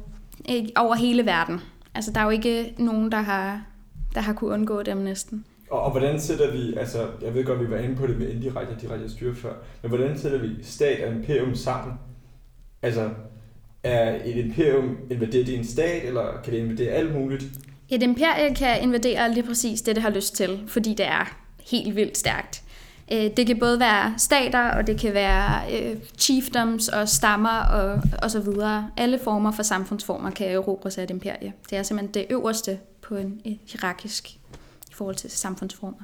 over 0.75 0.95
hele 0.95 1.25
verden. 1.25 1.61
Altså, 1.95 2.12
der 2.12 2.19
er 2.19 2.24
jo 2.24 2.29
ikke 2.29 2.74
nogen, 2.77 3.12
der 3.12 3.21
har, 3.21 3.65
der 4.15 4.21
har 4.21 4.33
kunne 4.33 4.53
undgå 4.53 4.83
dem 4.83 4.98
næsten. 4.98 5.45
Og, 5.69 5.81
og 5.81 5.91
hvordan 5.91 6.19
sætter 6.19 6.51
vi, 6.51 6.74
altså, 6.77 7.07
jeg 7.21 7.33
ved 7.33 7.45
godt, 7.45 7.60
vi 7.60 7.69
var 7.69 7.77
inde 7.77 7.95
på 7.95 8.07
det 8.07 8.17
med 8.17 8.29
indirekte 8.29 8.71
og 8.71 8.81
direkte 8.81 9.10
styre 9.10 9.36
før, 9.36 9.53
men 9.81 9.89
hvordan 9.89 10.19
sætter 10.19 10.38
vi 10.38 10.63
stat 10.63 11.07
og 11.07 11.13
imperium 11.13 11.55
sammen? 11.55 11.93
Altså, 12.81 13.10
er 13.83 14.15
et 14.25 14.36
imperium 14.36 14.98
invaderet 15.12 15.50
i 15.50 15.55
en 15.55 15.65
stat, 15.65 16.05
eller 16.05 16.41
kan 16.43 16.53
det 16.53 16.60
invadere 16.60 16.91
alt 16.91 17.15
muligt? 17.15 17.43
Et 17.89 18.03
imperie 18.03 18.55
kan 18.55 18.81
invadere 18.81 19.33
lige 19.33 19.43
præcis 19.43 19.81
det, 19.81 19.95
det 19.95 20.03
har 20.03 20.10
lyst 20.10 20.36
til, 20.36 20.63
fordi 20.67 20.93
det 20.93 21.07
er 21.07 21.38
helt 21.71 21.95
vildt 21.95 22.17
stærkt. 22.17 22.63
Øh, 23.11 23.31
det 23.37 23.47
kan 23.47 23.59
både 23.59 23.79
være 23.79 24.13
stater, 24.17 24.71
og 24.71 24.87
det 24.87 24.99
kan 24.99 25.13
være 25.13 25.61
øh, 25.73 25.97
chiefdoms 26.17 26.87
og 26.87 27.09
stammer 27.09 27.59
og, 27.59 28.01
og 28.21 28.31
så 28.31 28.39
videre. 28.39 28.89
Alle 28.97 29.19
former 29.23 29.51
for 29.51 29.63
samfundsformer 29.63 30.29
kan 30.29 30.51
erobres 30.51 30.97
af 30.97 31.03
et 31.03 31.09
imperie. 31.09 31.53
Det 31.69 31.77
er 31.77 31.83
simpelthen 31.83 32.13
det 32.13 32.25
øverste 32.29 32.79
på 33.01 33.15
en, 33.15 33.41
en 33.43 33.59
hierarkisk 33.67 34.29
i 34.89 34.93
forhold 34.93 35.15
til 35.15 35.31
samfundsformer. 35.31 35.97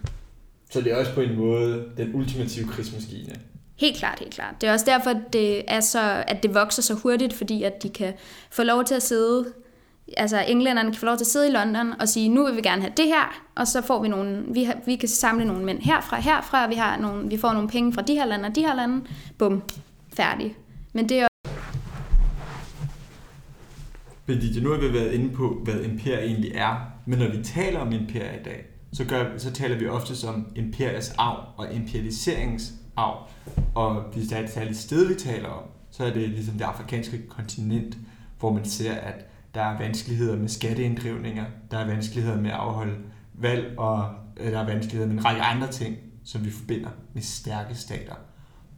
Så 0.70 0.82
det 0.82 0.92
er 0.92 0.96
også 0.96 1.14
på 1.14 1.22
en 1.22 1.36
måde 1.36 1.86
den 1.98 2.16
ultimative 2.16 2.68
krigsmaskine? 2.68 3.36
Helt 3.76 3.98
klart, 3.98 4.20
helt 4.20 4.34
klart. 4.34 4.56
Det 4.62 4.70
er 4.70 4.74
også 4.74 4.86
derfor, 4.86 5.14
det 5.34 5.64
er 5.68 5.80
så, 5.80 6.24
at 6.28 6.44
det 6.44 6.54
vokser 6.54 6.82
så 6.82 6.94
hurtigt, 6.94 7.34
fordi 7.34 7.64
at 7.64 7.84
de 7.84 7.90
kan 7.90 8.14
få 8.52 8.64
lov 8.64 8.84
til 8.84 8.96
at 8.96 9.04
sidde 9.04 9.54
altså 10.18 10.44
englænderne 10.48 10.92
kan 10.92 11.00
få 11.00 11.06
lov 11.06 11.18
til 11.18 11.24
at 11.24 11.28
sidde 11.28 11.48
i 11.48 11.52
London 11.52 11.94
og 12.00 12.10
sige, 12.10 12.30
nu 12.30 12.46
vil 12.46 12.56
vi 12.56 12.62
gerne 12.62 12.82
have 12.82 12.94
det 12.98 13.06
her, 13.06 13.42
og 13.56 13.68
så 13.68 13.82
får 13.82 14.02
vi 14.02 14.08
nogle, 14.08 14.44
vi, 14.48 14.64
har, 14.64 14.76
vi 14.86 14.96
kan 14.96 15.10
samle 15.10 15.46
nogle 15.46 15.66
mænd 15.66 15.80
herfra, 15.82 16.20
herfra, 16.20 16.64
og 16.64 16.70
vi, 16.70 16.76
har 16.76 16.98
nogle, 16.98 17.30
vi 17.30 17.38
får 17.38 17.54
nogle 17.54 17.70
penge 17.70 17.94
fra 17.94 18.02
de 18.02 18.14
her 18.14 18.26
lande 18.26 18.48
og 18.48 18.56
de 18.56 18.62
her 18.62 18.76
lande, 18.76 19.06
bum, 19.38 19.64
færdig. 20.14 20.56
Men 20.94 21.10
det 21.10 21.20
er 21.20 21.28
fordi 24.26 24.60
nu 24.62 24.70
har 24.70 24.78
vi 24.78 24.94
været 24.94 25.12
inde 25.12 25.34
på, 25.34 25.62
hvad 25.64 25.82
imperier 25.82 26.20
egentlig 26.20 26.52
er, 26.56 26.92
men 27.06 27.20
når 27.20 27.28
vi 27.28 27.44
taler 27.44 27.80
om 27.80 27.92
imperier 27.92 28.40
i 28.40 28.44
dag, 28.44 28.66
så, 28.94 29.06
gør, 29.06 29.38
så 29.38 29.52
taler 29.52 29.78
vi 29.78 29.88
ofte 29.88 30.28
om 30.28 30.48
imperiets 30.56 31.14
arv 31.18 31.44
og 31.58 31.74
imperialiseringens 31.74 32.74
arv. 32.96 33.30
Og 33.76 34.02
hvis 34.02 34.28
der 34.28 34.36
er 34.36 34.44
et 34.44 34.50
særligt 34.50 34.78
sted, 34.78 35.08
vi 35.08 35.16
taler 35.16 35.50
om, 35.50 35.64
så 35.92 36.04
er 36.04 36.14
det 36.14 36.30
ligesom 36.30 36.54
det 36.54 36.66
afrikanske 36.66 37.28
kontinent, 37.28 37.98
hvor 38.40 38.54
man 38.54 38.66
ser, 38.66 38.94
at 38.94 39.26
der 39.58 39.64
er 39.64 39.78
vanskeligheder 39.78 40.36
med 40.36 40.50
skatteinddrivninger, 40.50 41.46
der 41.72 41.78
er 41.78 41.88
vanskeligheder 41.88 42.42
med 42.42 42.50
at 42.50 42.56
afholde 42.56 42.96
valg, 43.34 43.74
og 43.78 44.10
øh, 44.38 44.52
der 44.52 44.60
er 44.60 44.66
vanskeligheder 44.66 45.08
med 45.08 45.20
en 45.20 45.26
række 45.26 45.42
andre 45.42 45.72
ting, 45.72 45.98
som 46.26 46.46
vi 46.46 46.52
forbinder 46.52 46.90
med 47.14 47.22
stærke 47.22 47.76
stater. 47.76 48.14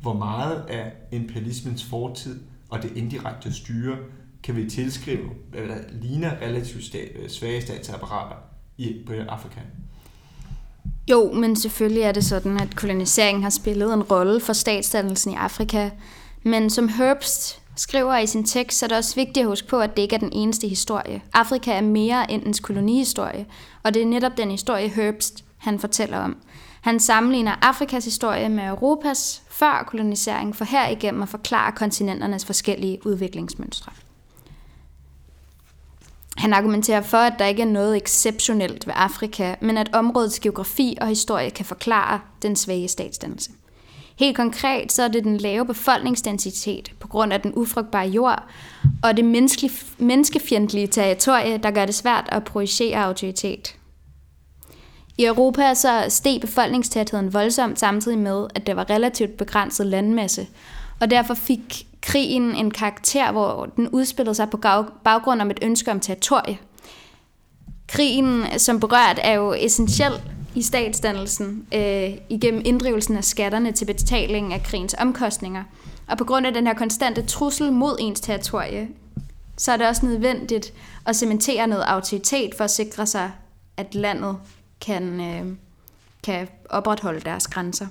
Hvor 0.01 0.13
meget 0.13 0.63
af 0.69 0.91
imperialismens 1.11 1.83
fortid 1.83 2.39
og 2.69 2.83
det 2.83 2.91
indirekte 2.95 3.53
styre 3.53 3.97
kan 4.43 4.55
vi 4.55 4.69
tilskrive, 4.69 5.29
hvad 5.49 5.61
der 5.61 5.77
ligner 5.91 6.31
relativt 6.41 6.83
stat, 6.83 7.11
øh, 7.15 7.29
svage 7.29 7.61
statsapparater 7.61 8.35
i, 8.77 9.03
på 9.07 9.13
Afrika? 9.13 9.59
Jo, 11.09 11.31
men 11.31 11.55
selvfølgelig 11.55 12.03
er 12.03 12.11
det 12.11 12.25
sådan, 12.25 12.59
at 12.59 12.75
koloniseringen 12.75 13.43
har 13.43 13.49
spillet 13.49 13.93
en 13.93 14.03
rolle 14.03 14.39
for 14.39 14.53
statsdannelsen 14.53 15.31
i 15.31 15.35
Afrika. 15.35 15.89
Men 16.43 16.69
som 16.69 16.89
Herbst 16.89 17.61
skriver 17.79 18.17
i 18.17 18.27
sin 18.27 18.43
tekst, 18.43 18.79
så 18.79 18.85
er 18.85 18.87
det 18.87 18.97
også 18.97 19.15
vigtigt 19.15 19.37
at 19.37 19.47
huske 19.47 19.67
på, 19.67 19.79
at 19.79 19.97
det 19.97 20.01
ikke 20.01 20.15
er 20.15 20.19
den 20.19 20.33
eneste 20.33 20.67
historie. 20.67 21.21
Afrika 21.33 21.71
er 21.71 21.81
mere 21.81 22.31
end 22.31 22.45
ens 22.45 22.59
kolonihistorie, 22.59 23.45
og 23.83 23.93
det 23.93 24.01
er 24.01 24.05
netop 24.05 24.37
den 24.37 24.51
historie 24.51 24.89
Herbst, 24.89 25.43
han 25.57 25.79
fortæller 25.79 26.17
om. 26.17 26.37
Han 26.81 26.99
sammenligner 26.99 27.55
Afrikas 27.61 28.05
historie 28.05 28.49
med 28.49 28.67
Europas 28.67 29.41
før 29.49 29.83
kolonisering, 29.87 30.55
for 30.55 30.65
herigennem 30.65 31.21
at 31.21 31.29
forklare 31.29 31.71
kontinenternes 31.71 32.45
forskellige 32.45 33.05
udviklingsmønstre. 33.05 33.91
Han 36.37 36.53
argumenterer 36.53 37.01
for, 37.01 37.17
at 37.17 37.33
der 37.39 37.45
ikke 37.45 37.61
er 37.61 37.67
noget 37.67 37.97
exceptionelt 37.97 38.87
ved 38.87 38.93
Afrika, 38.97 39.55
men 39.61 39.77
at 39.77 39.89
områdets 39.93 40.39
geografi 40.39 40.97
og 41.01 41.07
historie 41.07 41.49
kan 41.49 41.65
forklare 41.65 42.19
den 42.41 42.55
svage 42.55 42.87
statsdannelse. 42.87 43.51
Helt 44.19 44.35
konkret 44.35 44.91
så 44.91 45.03
er 45.03 45.07
det 45.07 45.23
den 45.23 45.37
lave 45.37 45.65
befolkningsdensitet 45.65 46.91
på 46.99 47.07
grund 47.07 47.33
af 47.33 47.41
den 47.41 47.53
ufrugtbare 47.55 48.07
jord 48.07 48.43
og 49.03 49.17
det 49.17 49.25
menneskefjendtlige 49.97 50.87
territorie, 50.87 51.57
der 51.57 51.71
gør 51.71 51.85
det 51.85 51.95
svært 51.95 52.25
at 52.27 52.43
projicere 52.43 53.05
autoritet. 53.05 53.75
I 55.17 55.25
Europa 55.25 55.73
så 55.73 56.05
steg 56.09 56.41
befolkningstætheden 56.41 57.33
voldsomt 57.33 57.79
samtidig 57.79 58.17
med, 58.17 58.47
at 58.55 58.67
der 58.67 58.73
var 58.73 58.89
relativt 58.89 59.37
begrænset 59.37 59.85
landmasse, 59.85 60.47
og 60.99 61.11
derfor 61.11 61.33
fik 61.33 61.87
krigen 62.01 62.55
en 62.55 62.71
karakter, 62.71 63.31
hvor 63.31 63.65
den 63.65 63.89
udspillede 63.89 64.35
sig 64.35 64.49
på 64.49 64.57
baggrund 65.03 65.41
om 65.41 65.51
et 65.51 65.59
ønske 65.61 65.91
om 65.91 65.99
territorie. 65.99 66.57
Krigen, 67.87 68.43
som 68.57 68.79
berørt, 68.79 69.19
er 69.23 69.33
jo 69.33 69.53
essentiel 69.53 70.13
i 70.55 70.61
statsdannelsen 70.61 71.67
øh, 71.73 72.17
igennem 72.29 72.61
inddrivelsen 72.65 73.17
af 73.17 73.23
skatterne 73.23 73.71
til 73.71 73.85
betaling 73.85 74.53
af 74.53 74.63
krigens 74.63 74.95
omkostninger. 74.99 75.63
Og 76.07 76.17
på 76.17 76.23
grund 76.23 76.47
af 76.47 76.53
den 76.53 76.67
her 76.67 76.73
konstante 76.73 77.21
trussel 77.21 77.71
mod 77.71 77.97
ens 77.99 78.21
territorie, 78.21 78.87
så 79.57 79.71
er 79.71 79.77
det 79.77 79.87
også 79.87 80.05
nødvendigt 80.05 80.73
at 81.05 81.15
cementere 81.15 81.67
noget 81.67 81.83
autoritet 81.83 82.55
for 82.55 82.63
at 82.63 82.71
sikre 82.71 83.05
sig, 83.05 83.31
at 83.77 83.95
landet 83.95 84.37
kan, 84.81 85.21
øh, 85.21 85.55
kan 86.23 86.47
opretholde 86.69 87.19
deres 87.19 87.47
grænser. 87.47 87.87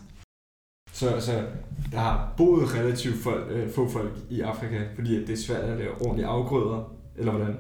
Så, 0.93 1.21
så 1.21 1.47
der 1.93 1.99
har 1.99 2.33
boet 2.37 2.75
relativt 2.75 3.23
folk, 3.23 3.47
øh, 3.50 3.73
få 3.73 3.88
folk 3.88 4.12
i 4.31 4.41
Afrika, 4.41 4.81
fordi 4.95 5.27
det 5.27 5.31
er 5.31 5.37
svært 5.37 5.65
at 5.65 5.79
lave 5.79 6.00
ordentlige 6.00 6.27
afgrøder, 6.27 6.93
eller 7.17 7.33
hvordan? 7.33 7.57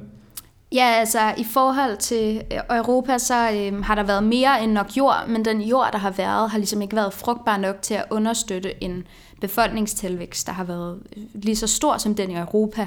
Ja, 0.72 0.84
altså 0.84 1.34
i 1.36 1.44
forhold 1.44 1.96
til 1.96 2.42
øh, 2.52 2.78
Europa, 2.78 3.18
så 3.18 3.50
øh, 3.50 3.84
har 3.84 3.94
der 3.94 4.02
været 4.02 4.24
mere 4.24 4.64
end 4.64 4.72
nok 4.72 4.96
jord, 4.96 5.24
men 5.28 5.44
den 5.44 5.60
jord, 5.60 5.88
der 5.92 5.98
har 5.98 6.10
været, 6.10 6.50
har 6.50 6.58
ligesom 6.58 6.82
ikke 6.82 6.96
været 6.96 7.12
frugtbar 7.12 7.56
nok 7.56 7.82
til 7.82 7.94
at 7.94 8.04
understøtte 8.10 8.84
en 8.84 9.06
befolkningstilvækst, 9.40 10.46
der 10.46 10.52
har 10.52 10.64
været 10.64 10.98
øh, 11.16 11.22
lige 11.34 11.56
så 11.56 11.66
stor 11.66 11.96
som 11.96 12.14
den 12.14 12.30
i 12.30 12.36
Europa. 12.36 12.86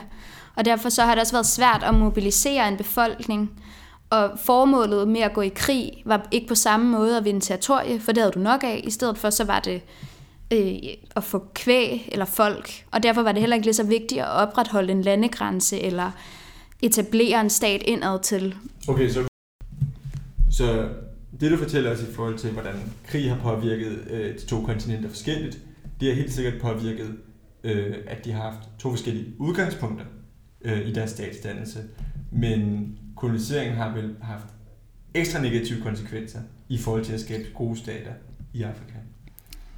Og 0.56 0.66
derfor 0.66 0.90
så 0.90 1.04
har 1.04 1.12
det 1.12 1.22
også 1.22 1.34
været 1.34 1.46
svært 1.46 1.84
at 1.84 1.94
mobilisere 1.94 2.68
en 2.68 2.78
befolkning, 2.78 3.52
og 4.10 4.32
formålet 4.40 5.08
med 5.08 5.22
at 5.22 5.34
gå 5.34 5.42
i 5.42 5.52
krig 5.56 5.92
var 6.06 6.28
ikke 6.32 6.48
på 6.48 6.56
samme 6.56 6.86
måde 6.92 7.18
at 7.18 7.26
vinde 7.26 7.40
territorie, 7.40 8.00
for 8.00 8.12
det 8.12 8.22
havde 8.22 8.34
du 8.34 8.40
nok 8.40 8.64
af. 8.64 8.82
I 8.84 8.92
stedet 8.92 9.18
for 9.18 9.30
så 9.30 9.44
var 9.44 9.60
det 9.60 9.82
øh, 10.54 10.74
at 11.16 11.24
få 11.24 11.44
kvæg 11.56 12.10
eller 12.12 12.26
folk, 12.26 12.86
og 12.92 13.04
derfor 13.04 13.22
var 13.22 13.32
det 13.32 13.40
heller 13.40 13.56
ikke 13.56 13.68
lige 13.68 13.74
så 13.74 13.84
vigtigt 13.84 14.22
at 14.22 14.30
opretholde 14.30 14.92
en 14.92 15.02
landegrænse 15.02 15.80
eller 15.80 16.12
etablere 16.82 17.42
en 17.42 17.50
stat 17.50 17.84
indad 17.86 18.24
til. 18.24 18.56
Okay, 18.88 19.10
så, 19.10 19.28
så 20.52 20.90
det 21.40 21.52
du 21.52 21.58
fortæller 21.58 21.92
os 21.92 22.02
i 22.02 22.14
forhold 22.14 22.38
til, 22.38 22.52
hvordan 22.52 22.76
krig 23.08 23.30
har 23.30 23.56
påvirket 23.56 24.08
øh, 24.10 24.36
de 24.36 24.46
to 24.46 24.62
kontinenter 24.62 25.10
forskelligt, 25.10 25.60
det 26.00 26.08
har 26.08 26.16
helt 26.16 26.34
sikkert 26.34 26.62
påvirket, 26.62 27.18
øh, 27.64 27.96
at 28.08 28.26
de 28.26 28.32
har 28.32 28.42
haft 28.42 28.60
to 28.80 28.90
forskellige 28.90 29.26
udgangspunkter 29.40 30.06
øh, 30.62 30.88
i 30.88 30.94
deres 30.94 31.10
statsdannelse. 31.10 31.80
Men 32.32 32.92
koloniseringen 33.16 33.78
har 33.78 33.94
vel 33.96 34.16
haft 34.22 34.46
ekstra 35.14 35.42
negative 35.42 35.82
konsekvenser 35.82 36.40
i 36.70 36.78
forhold 36.78 37.06
til 37.06 37.14
at 37.14 37.22
skabe 37.22 37.44
gode 37.56 37.78
stater 37.78 38.12
i 38.54 38.62
Afrika. 38.62 38.94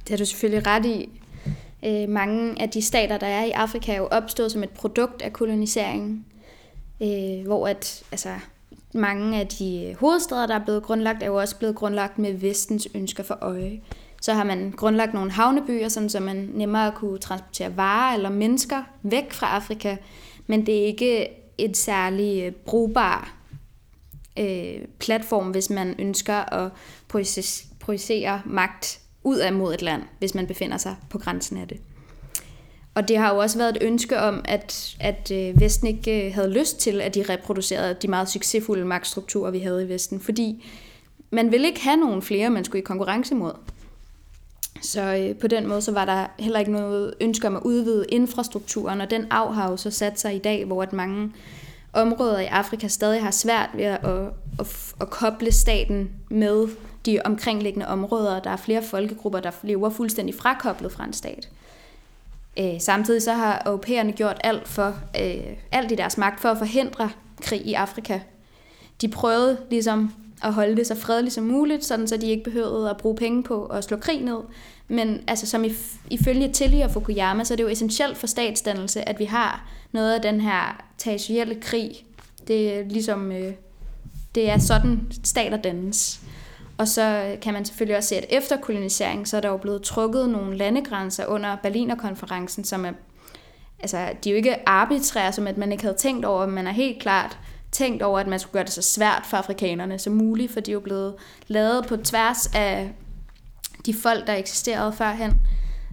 Det 0.00 0.08
har 0.08 0.16
du 0.16 0.24
selvfølgelig 0.24 0.66
ret 0.66 0.86
i. 0.86 1.08
Øh, 1.84 2.08
mange 2.08 2.62
af 2.62 2.70
de 2.70 2.82
stater, 2.82 3.18
der 3.18 3.26
er 3.26 3.44
i 3.44 3.50
Afrika, 3.50 3.92
er 3.92 3.96
jo 3.96 4.06
opstået 4.10 4.52
som 4.52 4.62
et 4.62 4.70
produkt 4.70 5.22
af 5.22 5.32
koloniseringen, 5.32 6.24
øh, 7.02 7.46
hvor 7.46 7.68
at, 7.68 8.02
altså, 8.12 8.34
mange 8.94 9.40
af 9.40 9.46
de 9.46 9.84
øh, 9.84 9.96
hovedsteder, 9.96 10.46
der 10.46 10.54
er 10.54 10.64
blevet 10.64 10.82
grundlagt, 10.82 11.22
er 11.22 11.26
jo 11.26 11.34
også 11.34 11.56
blevet 11.58 11.76
grundlagt 11.76 12.18
med 12.18 12.32
vestens 12.32 12.88
ønsker 12.94 13.22
for 13.22 13.38
øje. 13.40 13.80
Så 14.22 14.32
har 14.32 14.44
man 14.44 14.74
grundlagt 14.76 15.14
nogle 15.14 15.30
havnebyer, 15.30 15.88
sådan 15.88 16.08
så 16.08 16.20
man 16.20 16.50
nemmere 16.54 16.92
kunne 16.92 17.18
transportere 17.18 17.76
varer 17.76 18.14
eller 18.14 18.30
mennesker 18.30 18.82
væk 19.02 19.32
fra 19.32 19.46
Afrika, 19.46 19.96
men 20.46 20.66
det 20.66 20.80
er 20.80 20.84
ikke 20.84 21.28
et 21.58 21.76
særligt 21.76 22.44
øh, 22.44 22.52
brugbar 22.52 23.34
øh, 24.38 24.78
platform, 24.98 25.50
hvis 25.50 25.70
man 25.70 25.94
ønsker 25.98 26.54
at 26.54 26.70
projicere 27.78 28.42
magt 28.44 29.00
ud 29.22 29.38
af 29.38 29.52
mod 29.52 29.74
et 29.74 29.82
land, 29.82 30.02
hvis 30.18 30.34
man 30.34 30.46
befinder 30.46 30.76
sig 30.76 30.96
på 31.10 31.18
grænsen 31.18 31.56
af 31.58 31.68
det. 31.68 31.80
Og 32.94 33.08
det 33.08 33.18
har 33.18 33.34
jo 33.34 33.38
også 33.38 33.58
været 33.58 33.76
et 33.76 33.82
ønske 33.82 34.20
om, 34.20 34.44
at, 34.44 34.96
at 35.00 35.30
øh, 35.30 35.60
Vesten 35.60 35.86
ikke 35.86 36.26
øh, 36.26 36.34
havde 36.34 36.50
lyst 36.50 36.78
til, 36.78 37.00
at 37.00 37.14
de 37.14 37.24
reproducerede 37.28 37.96
de 38.02 38.08
meget 38.08 38.28
succesfulde 38.28 38.84
magtstrukturer, 38.84 39.50
vi 39.50 39.58
havde 39.58 39.84
i 39.84 39.88
Vesten, 39.88 40.20
fordi 40.20 40.64
man 41.30 41.52
ville 41.52 41.66
ikke 41.66 41.80
have 41.80 41.96
nogen 41.96 42.22
flere, 42.22 42.50
man 42.50 42.64
skulle 42.64 42.82
i 42.82 42.84
konkurrence 42.84 43.34
mod. 43.34 43.52
Så 44.82 45.00
øh, 45.00 45.36
på 45.36 45.46
den 45.46 45.66
måde 45.66 45.82
så 45.82 45.92
var 45.92 46.04
der 46.04 46.26
heller 46.38 46.58
ikke 46.58 46.72
noget 46.72 47.14
ønske 47.20 47.46
om 47.46 47.56
at 47.56 47.62
udvide 47.62 48.06
infrastrukturen, 48.08 49.00
og 49.00 49.10
den 49.10 49.26
arv 49.30 49.54
har 49.54 49.70
jo 49.70 49.76
så 49.76 49.90
sat 49.90 50.20
sig 50.20 50.34
i 50.34 50.38
dag, 50.38 50.64
hvor 50.64 50.82
at 50.82 50.92
mange 50.92 51.32
områder 51.92 52.38
i 52.38 52.46
Afrika 52.46 52.88
stadig 52.88 53.22
har 53.22 53.30
svært 53.30 53.70
ved 53.74 53.84
at, 53.84 54.04
at, 54.04 54.28
at, 54.58 54.94
at 55.00 55.10
koble 55.10 55.52
staten 55.52 56.10
med 56.30 56.68
de 57.06 57.20
omkringliggende 57.24 57.88
områder. 57.88 58.40
Der 58.40 58.50
er 58.50 58.56
flere 58.56 58.82
folkegrupper, 58.82 59.40
der 59.40 59.50
lever 59.62 59.90
fuldstændig 59.90 60.34
frakoblet 60.34 60.92
fra 60.92 61.04
en 61.04 61.12
stat. 61.12 61.48
Øh, 62.58 62.80
samtidig 62.80 63.22
så 63.22 63.32
har 63.32 63.62
europæerne 63.66 64.12
gjort 64.12 64.40
alt, 64.44 64.68
for, 64.68 64.94
øh, 65.20 65.56
alt 65.72 65.92
i 65.92 65.94
deres 65.94 66.18
magt 66.18 66.40
for 66.40 66.48
at 66.48 66.58
forhindre 66.58 67.10
krig 67.42 67.66
i 67.66 67.74
Afrika. 67.74 68.20
De 69.00 69.08
prøvede 69.08 69.58
ligesom 69.70 70.14
at 70.42 70.52
holde 70.52 70.76
det 70.76 70.86
så 70.86 70.94
fredeligt 70.94 71.34
som 71.34 71.44
muligt, 71.44 71.84
sådan 71.84 72.08
så 72.08 72.16
de 72.16 72.30
ikke 72.30 72.44
behøvede 72.44 72.90
at 72.90 72.96
bruge 72.96 73.16
penge 73.16 73.42
på 73.42 73.66
at 73.66 73.84
slå 73.84 73.96
krig 73.96 74.20
ned. 74.20 74.38
Men 74.88 75.20
altså, 75.26 75.46
som 75.46 75.64
ifølge 76.10 76.52
Tilly 76.52 76.82
og 76.82 76.90
Fukuyama, 76.90 77.44
så 77.44 77.54
er 77.54 77.56
det 77.56 77.64
jo 77.64 77.68
essentielt 77.68 78.16
for 78.16 78.26
statsdannelse, 78.26 79.08
at 79.08 79.18
vi 79.18 79.24
har 79.24 79.68
noget 79.92 80.14
af 80.14 80.22
den 80.22 80.40
her 80.40 80.84
territorielle 80.98 81.54
krig. 81.54 82.06
Det 82.48 82.74
er 82.74 82.84
ligesom, 82.88 83.32
øh, 83.32 83.52
det 84.34 84.50
er 84.50 84.58
sådan 84.58 85.12
stater 85.24 85.56
dannes. 85.56 86.20
Og 86.78 86.88
så 86.88 87.36
kan 87.42 87.52
man 87.52 87.64
selvfølgelig 87.64 87.96
også 87.96 88.08
se, 88.08 88.16
at 88.16 88.26
efter 88.28 88.56
koloniseringen, 88.56 89.26
så 89.26 89.36
er 89.36 89.40
der 89.40 89.48
jo 89.48 89.56
blevet 89.56 89.82
trukket 89.82 90.28
nogle 90.28 90.56
landegrænser 90.56 91.26
under 91.26 91.56
Berlinerkonferencen, 91.56 92.64
som 92.64 92.84
er, 92.84 92.92
altså, 93.80 94.12
de 94.24 94.28
er 94.28 94.32
jo 94.32 94.36
ikke 94.36 94.68
arbitrære, 94.68 95.32
som 95.32 95.46
at 95.46 95.58
man 95.58 95.72
ikke 95.72 95.84
havde 95.84 95.96
tænkt 95.96 96.24
over, 96.24 96.46
men 96.46 96.54
man 96.54 96.66
er 96.66 96.72
helt 96.72 97.02
klart 97.02 97.38
tænkt 97.72 98.02
over, 98.02 98.18
at 98.20 98.26
man 98.26 98.38
skulle 98.38 98.52
gøre 98.52 98.64
det 98.64 98.72
så 98.72 98.82
svært 98.82 99.22
for 99.26 99.36
afrikanerne 99.36 99.98
som 99.98 100.12
muligt, 100.12 100.52
for 100.52 100.60
de 100.60 100.70
er 100.70 100.72
jo 100.72 100.80
blevet 100.80 101.14
lavet 101.46 101.86
på 101.86 101.96
tværs 101.96 102.50
af 102.54 102.92
de 103.86 103.94
folk, 103.94 104.26
der 104.26 104.34
eksisterede 104.34 104.92
førhen. 104.92 105.32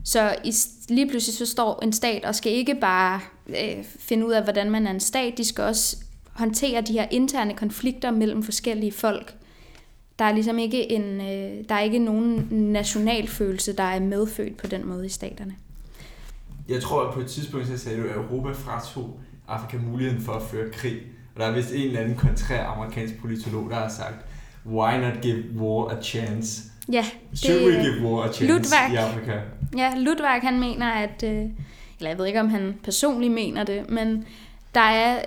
Så 0.06 0.36
i, 0.44 0.54
lige 0.90 1.10
pludselig 1.10 1.38
så 1.38 1.46
står 1.46 1.80
en 1.84 1.94
stat 1.94 2.26
og 2.26 2.36
skal 2.36 2.52
ikke 2.52 2.76
bare 2.76 3.20
øh, 3.48 3.84
finde 4.00 4.28
ud 4.28 4.32
af, 4.32 4.44
hvordan 4.44 4.72
man 4.72 4.88
er 4.88 4.92
en 4.92 5.00
stat, 5.00 5.38
de 5.38 5.46
skal 5.46 5.64
også 5.64 5.98
håndtere 6.34 6.82
de 6.82 6.94
her 6.94 7.08
interne 7.12 7.54
konflikter 7.54 8.12
mellem 8.12 8.44
forskellige 8.44 8.92
folk. 8.92 9.36
Der 10.22 10.28
er 10.28 10.34
ligesom 10.34 10.60
ikke 10.60 10.92
en, 10.92 11.22
øh, 11.22 11.64
der 11.70 11.76
er 11.76 11.80
ikke 11.80 12.00
nogen 12.00 12.48
nationalfølelse, 12.52 13.74
der 13.74 13.84
er 13.84 14.00
medfødt 14.00 14.58
på 14.58 14.68
den 14.68 14.88
måde 14.88 15.06
i 15.06 15.10
staterne. 15.10 15.56
Jeg 16.70 16.82
tror, 16.82 17.08
at 17.08 17.14
på 17.14 17.20
et 17.20 17.28
tidspunkt 17.28 17.68
så 17.68 17.78
sagde 17.78 18.02
du, 18.02 18.08
at 18.08 18.16
Europa 18.16 18.52
fratog 18.52 19.20
Afrika 19.48 19.78
muligheden 19.78 20.22
for 20.22 20.32
at 20.32 20.42
føre 20.42 20.72
krig. 20.72 20.98
Og 21.36 21.42
der 21.42 21.48
er 21.48 21.52
vist 21.52 21.72
en 21.72 21.82
eller 21.82 22.00
anden 22.00 22.16
kontrær 22.16 22.66
amerikansk 22.66 23.22
politolog, 23.22 23.70
der 23.70 23.76
har 23.76 23.90
sagt, 23.90 24.26
why 24.66 25.00
not 25.00 25.22
give 25.22 25.44
war 25.58 25.90
a 25.90 26.02
chance? 26.02 26.64
Ja, 26.92 27.06
det 27.32 27.40
Should 27.40 27.66
we 27.66 27.72
give 27.72 28.08
war 28.08 28.24
a 28.24 28.34
chance 28.34 28.54
Ludwig, 28.54 28.94
i 28.94 28.96
Afrika? 28.96 29.40
Ja, 29.78 29.94
Ludwig 29.98 30.42
han 30.42 30.60
mener, 30.60 30.92
at, 30.92 31.24
øh, 31.24 31.46
eller 31.98 32.10
jeg 32.10 32.18
ved 32.18 32.26
ikke, 32.26 32.40
om 32.40 32.50
han 32.50 32.80
personligt 32.84 33.34
mener 33.34 33.64
det, 33.64 33.90
men 33.90 34.26
der 34.74 34.82
er, 34.82 35.20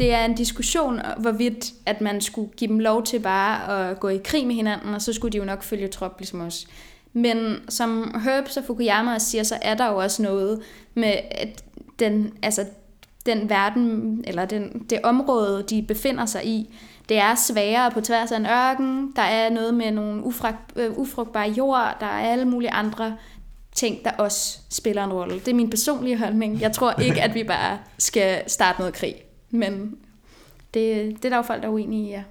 det 0.00 0.12
er 0.12 0.24
en 0.24 0.34
diskussion, 0.34 1.00
hvorvidt 1.18 1.72
at 1.86 2.00
man 2.00 2.20
skulle 2.20 2.50
give 2.56 2.68
dem 2.68 2.78
lov 2.78 3.04
til 3.04 3.18
bare 3.18 3.90
at 3.90 4.00
gå 4.00 4.08
i 4.08 4.20
krig 4.24 4.46
med 4.46 4.54
hinanden, 4.54 4.94
og 4.94 5.02
så 5.02 5.12
skulle 5.12 5.32
de 5.32 5.38
jo 5.38 5.44
nok 5.44 5.62
følge 5.62 5.88
trop, 5.88 6.18
ligesom 6.18 6.40
os. 6.40 6.66
Men 7.12 7.56
som 7.68 8.20
Herbs 8.24 8.56
og 8.56 8.64
Fukuyama 8.64 9.18
siger, 9.18 9.42
så 9.42 9.54
er 9.62 9.74
der 9.74 9.90
jo 9.90 9.96
også 9.96 10.22
noget 10.22 10.60
med 10.94 11.14
at 11.30 11.64
den, 11.98 12.32
altså 12.42 12.64
den 13.26 13.50
verden, 13.50 14.24
eller 14.26 14.44
den, 14.44 14.86
det 14.90 14.98
område, 15.02 15.64
de 15.70 15.82
befinder 15.82 16.26
sig 16.26 16.46
i, 16.46 16.74
det 17.08 17.18
er 17.18 17.34
sværere 17.34 17.90
på 17.90 18.00
tværs 18.00 18.32
af 18.32 18.36
en 18.36 18.46
ørken, 18.46 19.12
der 19.16 19.22
er 19.22 19.50
noget 19.50 19.74
med 19.74 19.90
nogle 19.90 20.22
ufrugt, 20.24 20.72
øh, 20.76 20.98
ufrugtbare 20.98 21.50
jord, 21.50 21.96
der 22.00 22.06
er 22.06 22.30
alle 22.32 22.44
mulige 22.44 22.70
andre 22.70 23.16
ting, 23.74 24.04
der 24.04 24.10
også 24.10 24.58
spiller 24.70 25.04
en 25.04 25.12
rolle. 25.12 25.34
Det 25.34 25.48
er 25.48 25.54
min 25.54 25.70
personlige 25.70 26.18
holdning. 26.18 26.60
Jeg 26.60 26.72
tror 26.72 26.92
ikke, 27.00 27.22
at 27.22 27.34
vi 27.34 27.44
bare 27.44 27.78
skal 27.98 28.50
starte 28.50 28.78
noget 28.78 28.94
krig, 28.94 29.14
men 29.50 29.94
det, 30.74 31.06
det 31.16 31.24
er 31.24 31.28
der 31.28 31.36
jo 31.36 31.42
folk, 31.42 31.62
der 31.62 31.68
er 31.68 31.72
uenige 31.72 32.08
i, 32.08 32.10
ja. 32.10 32.22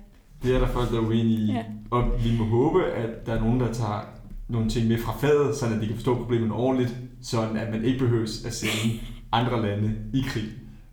Det 0.43 0.55
er 0.55 0.59
der 0.59 0.67
folk, 0.67 0.89
der 0.91 0.97
er 0.97 1.01
uenige 1.01 1.39
i. 1.39 1.51
Ja. 1.51 1.63
Og 1.91 2.03
vi 2.23 2.37
må 2.37 2.43
håbe, 2.43 2.85
at 2.85 3.25
der 3.25 3.33
er 3.33 3.39
nogen, 3.39 3.59
der 3.59 3.73
tager 3.73 4.01
nogle 4.47 4.69
ting 4.69 4.87
med 4.87 4.97
fra 4.97 5.17
fadet, 5.17 5.55
så 5.55 5.65
de 5.81 5.87
kan 5.87 5.95
forstå 5.95 6.15
problemet 6.15 6.51
ordentligt, 6.51 6.95
sådan 7.21 7.57
at 7.57 7.71
man 7.71 7.83
ikke 7.83 7.99
behøves 7.99 8.45
at 8.45 8.53
sende 8.53 8.99
andre 9.31 9.61
lande 9.61 9.95
i 10.13 10.21
krig. 10.27 10.49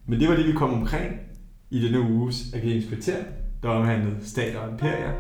Men 0.07 0.21
det 0.21 0.29
var 0.29 0.37
det, 0.37 0.47
vi 0.47 0.53
kom 0.53 0.75
omkring 0.75 1.13
i 1.71 1.87
denne 1.87 2.01
uges 2.01 2.55
Akademisk 2.55 2.89
Kvarter, 2.89 3.25
der 3.63 3.69
omhandlede 3.69 4.17
stater 4.23 4.59
og 4.59 4.71
imperier, 4.71 5.13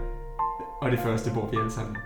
og 0.82 0.90
det 0.90 0.98
første 0.98 1.30
bor 1.34 1.48
vi 1.50 1.56
alle 1.56 1.70
sammen 1.70 1.96